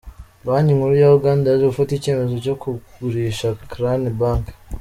[0.45, 4.45] Banki Nkuru ya Uganda yaje gufata icyemezo cyo kugurisha Crane Bank.